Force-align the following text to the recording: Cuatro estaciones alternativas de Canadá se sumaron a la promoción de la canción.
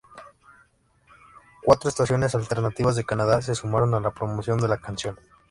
Cuatro 1.63 1.87
estaciones 1.87 2.33
alternativas 2.33 2.95
de 2.95 3.03
Canadá 3.05 3.39
se 3.43 3.53
sumaron 3.53 3.93
a 3.93 3.99
la 3.99 4.15
promoción 4.15 4.57
de 4.59 4.67
la 4.67 4.79
canción. 4.81 5.19